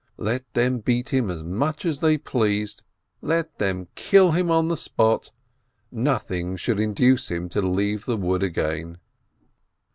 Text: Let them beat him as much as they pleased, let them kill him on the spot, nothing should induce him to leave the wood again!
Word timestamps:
Let 0.17 0.51
them 0.55 0.79
beat 0.79 1.09
him 1.09 1.29
as 1.29 1.43
much 1.43 1.85
as 1.85 1.99
they 1.99 2.17
pleased, 2.17 2.81
let 3.21 3.59
them 3.59 3.87
kill 3.93 4.31
him 4.31 4.49
on 4.49 4.67
the 4.67 4.75
spot, 4.75 5.29
nothing 5.91 6.55
should 6.57 6.79
induce 6.79 7.29
him 7.29 7.49
to 7.49 7.61
leave 7.61 8.05
the 8.05 8.17
wood 8.17 8.41
again! 8.41 8.97